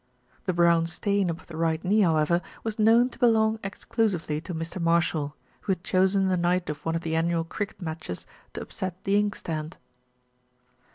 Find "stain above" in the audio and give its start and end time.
0.87-1.45